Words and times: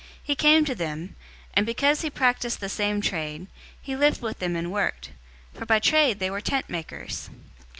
He 0.23 0.33
came 0.33 0.65
to 0.65 0.73
them, 0.73 1.09
018:003 1.49 1.51
and 1.53 1.65
because 1.67 2.01
he 2.01 2.09
practiced 2.09 2.59
the 2.59 2.69
same 2.69 3.01
trade, 3.01 3.45
he 3.79 3.95
lived 3.95 4.19
with 4.23 4.39
them 4.39 4.55
and 4.55 4.71
worked, 4.71 5.11
for 5.53 5.67
by 5.67 5.77
trade 5.77 6.17
they 6.17 6.31
were 6.31 6.41
tent 6.41 6.71
makers. 6.71 7.29